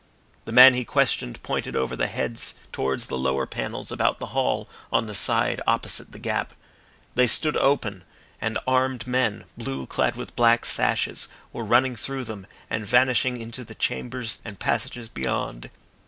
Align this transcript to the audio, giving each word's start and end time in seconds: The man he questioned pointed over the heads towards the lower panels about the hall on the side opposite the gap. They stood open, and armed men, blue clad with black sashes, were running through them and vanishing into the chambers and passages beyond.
The 0.45 0.51
man 0.51 0.73
he 0.73 0.83
questioned 0.83 1.43
pointed 1.43 1.75
over 1.75 1.95
the 1.95 2.07
heads 2.07 2.55
towards 2.71 3.05
the 3.05 3.19
lower 3.19 3.45
panels 3.45 3.91
about 3.91 4.17
the 4.17 4.25
hall 4.33 4.67
on 4.91 5.05
the 5.05 5.13
side 5.13 5.61
opposite 5.67 6.11
the 6.11 6.17
gap. 6.17 6.55
They 7.13 7.27
stood 7.27 7.55
open, 7.55 8.03
and 8.41 8.57
armed 8.65 9.05
men, 9.05 9.43
blue 9.59 9.85
clad 9.85 10.15
with 10.15 10.35
black 10.35 10.65
sashes, 10.65 11.27
were 11.53 11.63
running 11.63 11.95
through 11.95 12.23
them 12.23 12.47
and 12.67 12.83
vanishing 12.83 13.39
into 13.39 13.63
the 13.63 13.75
chambers 13.75 14.39
and 14.43 14.57
passages 14.59 15.07
beyond. 15.07 15.69